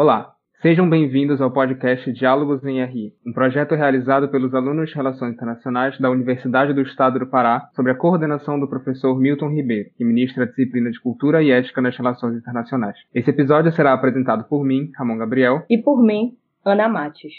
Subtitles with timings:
[0.00, 0.32] Olá,
[0.62, 6.00] sejam bem-vindos ao podcast Diálogos em RI, um projeto realizado pelos alunos de Relações Internacionais
[6.00, 10.44] da Universidade do Estado do Pará, sob a coordenação do professor Milton Ribeiro, que ministra
[10.44, 12.96] a disciplina de Cultura e Ética nas Relações Internacionais.
[13.14, 16.32] Esse episódio será apresentado por mim, Ramon Gabriel, e por mim,
[16.64, 17.34] Ana Mates.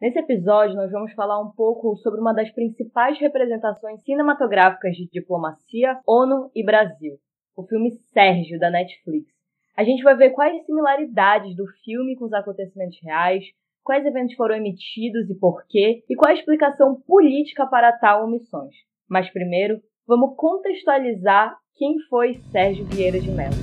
[0.00, 5.98] Nesse episódio, nós vamos falar um pouco sobre uma das principais representações cinematográficas de diplomacia,
[6.06, 7.14] ONU e Brasil,
[7.56, 9.33] o filme Sérgio, da Netflix.
[9.76, 13.42] A gente vai ver quais similaridades do filme com os acontecimentos reais,
[13.82, 18.72] quais eventos foram emitidos e por quê, e qual a explicação política para tal omissões.
[19.10, 23.56] Mas primeiro, vamos contextualizar quem foi Sérgio Vieira de Mello.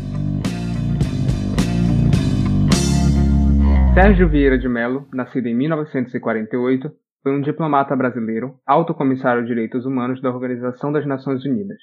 [3.93, 6.91] Sérgio Vieira de Mello, nascido em 1948,
[7.23, 11.77] foi um diplomata brasileiro, alto comissário de direitos humanos da Organização das Nações Unidas.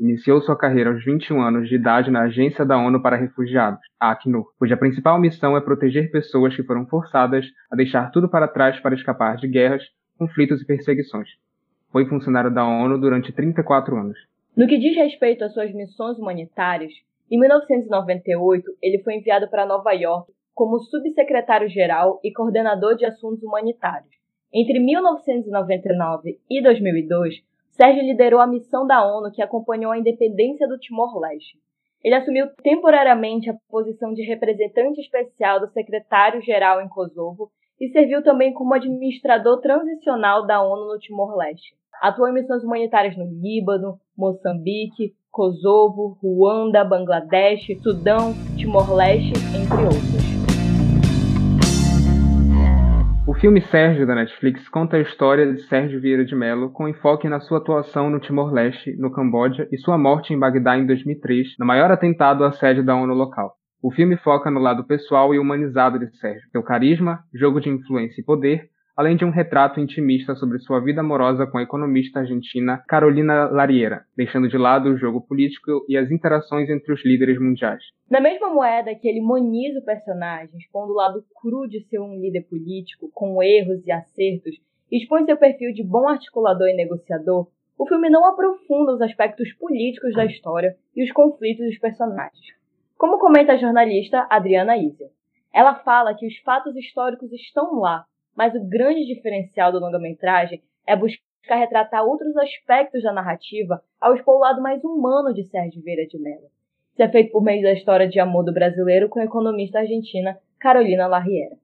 [0.00, 4.12] Iniciou sua carreira aos 21 anos de idade na Agência da ONU para Refugiados, a
[4.12, 8.78] Acnur, cuja principal missão é proteger pessoas que foram forçadas a deixar tudo para trás
[8.78, 9.82] para escapar de guerras,
[10.16, 11.28] conflitos e perseguições.
[11.90, 14.16] Foi funcionário da ONU durante 34 anos.
[14.56, 16.92] No que diz respeito às suas missões humanitárias,
[17.28, 24.10] em 1998 ele foi enviado para Nova York como subsecretário-geral e coordenador de assuntos humanitários.
[24.54, 27.34] Entre 1999 e 2002,
[27.78, 31.56] Sérgio liderou a missão da ONU que acompanhou a independência do Timor-Leste.
[32.02, 38.52] Ele assumiu temporariamente a posição de representante especial do secretário-geral em Kosovo e serviu também
[38.52, 41.72] como administrador transicional da ONU no Timor-Leste.
[42.02, 50.37] Atuou em missões humanitárias no Líbano, Moçambique, Kosovo, Ruanda, Bangladesh, Sudão, Timor-Leste, entre outros.
[53.40, 57.38] Filme Sérgio da Netflix conta a história de Sérgio Vieira de Mello com enfoque na
[57.38, 61.88] sua atuação no Timor-Leste, no Camboja, e sua morte em Bagdá em 2003, no maior
[61.92, 63.52] atentado à sede da ONU local.
[63.80, 68.20] O filme foca no lado pessoal e humanizado de Sérgio, seu carisma, jogo de influência
[68.20, 72.82] e poder, além de um retrato intimista sobre sua vida amorosa com a economista argentina
[72.88, 77.80] Carolina Lariera, deixando de lado o jogo político e as interações entre os líderes mundiais.
[78.10, 82.20] Na mesma moeda que ele moniza o personagem, expondo o lado cru de ser um
[82.20, 84.56] líder político, com erros e acertos,
[84.90, 87.46] e expõe seu perfil de bom articulador e negociador,
[87.78, 92.46] o filme não aprofunda os aspectos políticos da história e os conflitos dos personagens.
[92.96, 95.10] Como comenta a jornalista Adriana Iser,
[95.54, 98.04] ela fala que os fatos históricos estão lá,
[98.38, 104.36] mas o grande diferencial do longa-metragem é buscar retratar outros aspectos da narrativa ao expor
[104.36, 106.46] o lado mais humano de Sérgio Vieira de Mello.
[106.92, 110.36] Isso é feito por meio da história de amor do brasileiro com a economista argentina
[110.60, 111.56] Carolina Larriera.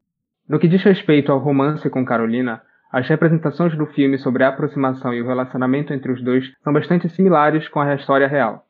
[0.48, 2.60] No que diz respeito ao romance com Carolina,
[2.90, 7.08] as representações do filme sobre a aproximação e o relacionamento entre os dois são bastante
[7.08, 8.66] similares com a história real.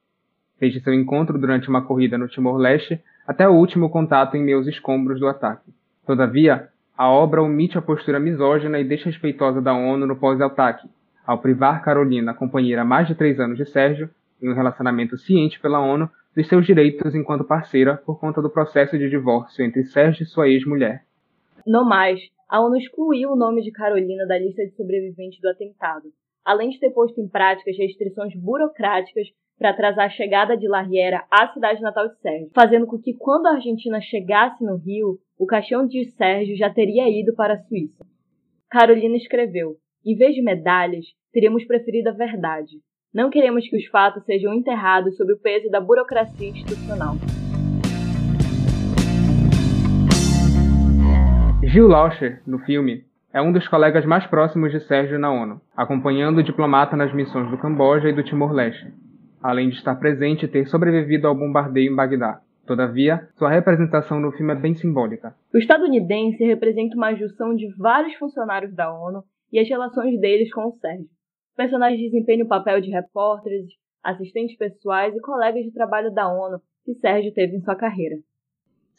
[0.60, 5.19] Desde seu encontro durante uma corrida no Timor-Leste até o último contato em meus escombros
[5.19, 5.72] do ataque.
[6.06, 10.88] Todavia, a obra omite a postura misógina e desrespeitosa da ONU no pós-ataque,
[11.27, 14.09] ao privar Carolina, companheira há mais de três anos de Sérgio,
[14.41, 18.99] em um relacionamento ciente pela ONU, dos seus direitos enquanto parceira por conta do processo
[18.99, 21.03] de divórcio entre Sérgio e sua ex-mulher.
[21.66, 26.12] No mais, a ONU excluiu o nome de Carolina da lista de sobreviventes do atentado,
[26.44, 29.28] além de ter posto em prática as restrições burocráticas
[29.59, 33.47] para atrasar a chegada de Larriera à cidade natal de Sérgio, fazendo com que quando
[33.47, 38.04] a Argentina chegasse no Rio, o caixão de Sérgio já teria ido para a Suíça.
[38.70, 42.78] Carolina escreveu: Em vez de medalhas, teríamos preferido a verdade.
[43.12, 47.15] Não queremos que os fatos sejam enterrados sob o peso da burocracia institucional.
[51.62, 56.38] Gil Lauscher, no filme, é um dos colegas mais próximos de Sérgio na ONU, acompanhando
[56.38, 58.92] o diplomata nas missões do Camboja e do Timor-Leste,
[59.44, 62.41] além de estar presente e ter sobrevivido ao bombardeio em Bagdá.
[62.66, 65.34] Todavia, sua representação no filme é bem simbólica.
[65.53, 69.22] O estadunidense representa uma junção de vários funcionários da ONU
[69.53, 71.04] e as relações deles com o Sérgio.
[71.53, 73.66] O personagem desempenha o papel de repórteres,
[74.03, 78.16] assistentes pessoais e colegas de trabalho da ONU que Sérgio teve em sua carreira.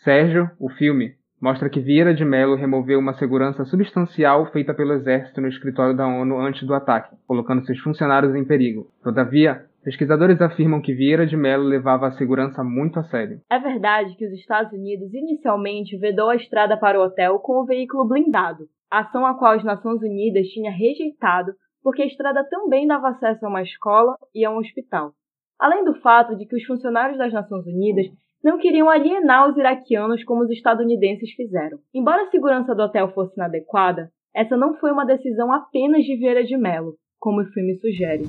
[0.03, 5.41] Sérgio, o filme, mostra que Vieira de Mello removeu uma segurança substancial feita pelo exército
[5.41, 8.91] no escritório da ONU antes do ataque, colocando seus funcionários em perigo.
[9.03, 13.39] Todavia, Pesquisadores afirmam que Vieira de Mello levava a segurança muito a sério.
[13.51, 17.65] É verdade que os Estados Unidos inicialmente vedou a estrada para o hotel com o
[17.65, 21.53] veículo blindado, ação a qual as Nações Unidas tinha rejeitado
[21.83, 25.11] porque a estrada também dava acesso a uma escola e a um hospital.
[25.59, 28.07] Além do fato de que os funcionários das Nações Unidas
[28.43, 31.77] não queriam alienar os iraquianos como os estadunidenses fizeram.
[31.93, 36.43] Embora a segurança do hotel fosse inadequada, essa não foi uma decisão apenas de Vieira
[36.43, 38.23] de Mello, como o filme sugere.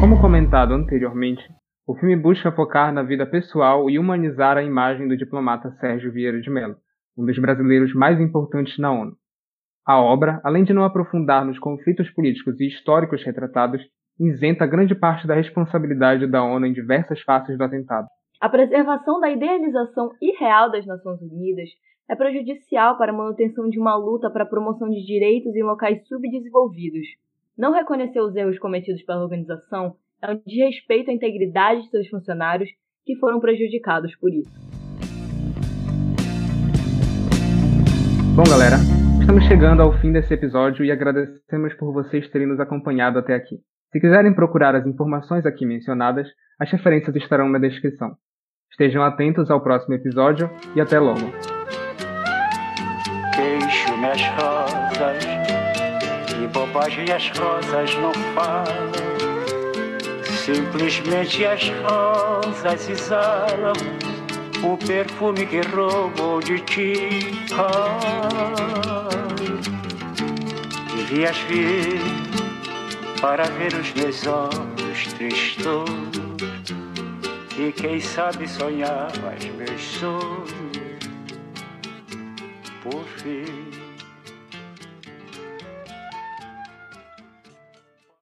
[0.00, 1.42] Como comentado anteriormente,
[1.88, 6.38] O filme busca focar na vida pessoal e humanizar a imagem do diplomata Sérgio Vieira
[6.38, 6.76] de Mello,
[7.16, 9.12] um dos brasileiros mais importantes na ONU.
[9.86, 13.80] A obra, além de não aprofundar nos conflitos políticos e históricos retratados,
[14.20, 18.06] isenta grande parte da responsabilidade da ONU em diversas faces do atentado.
[18.38, 21.70] A preservação da idealização irreal das Nações Unidas
[22.06, 26.06] é prejudicial para a manutenção de uma luta para a promoção de direitos em locais
[26.06, 27.06] subdesenvolvidos.
[27.58, 32.70] Não reconhecer os erros cometidos pela organização é um desrespeito à integridade de seus funcionários
[33.04, 34.52] que foram prejudicados por isso.
[38.36, 38.76] Bom, galera,
[39.20, 43.56] estamos chegando ao fim desse episódio e agradecemos por vocês terem nos acompanhado até aqui.
[43.90, 46.28] Se quiserem procurar as informações aqui mencionadas,
[46.60, 48.14] as referências estarão na descrição.
[48.70, 51.26] Estejam atentos ao próximo episódio e até logo.
[53.34, 55.67] Queixo-me as rosas
[56.42, 58.92] e bobagem as rosas não falam.
[60.24, 63.74] Simplesmente as rosas exalam
[64.62, 67.44] o perfume que roubou de ti.
[67.52, 69.08] Ah,
[70.96, 72.00] devias vir
[73.20, 75.90] para ver os meus olhos tristos
[77.58, 80.58] e quem sabe sonhar mais meus sonhos
[82.82, 83.67] por fim.